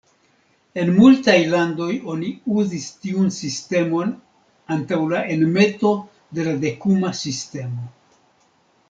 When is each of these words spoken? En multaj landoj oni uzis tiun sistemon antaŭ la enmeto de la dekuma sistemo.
En 0.83 0.87
multaj 0.93 1.33
landoj 1.49 1.89
oni 2.13 2.31
uzis 2.61 2.87
tiun 3.03 3.27
sistemon 3.35 4.13
antaŭ 4.77 4.99
la 5.13 5.21
enmeto 5.37 5.93
de 6.39 6.47
la 6.49 6.57
dekuma 6.65 7.13
sistemo. 7.21 7.87